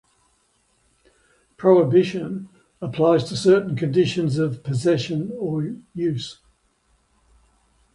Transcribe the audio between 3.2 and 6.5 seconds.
to certain conditions of possession or use.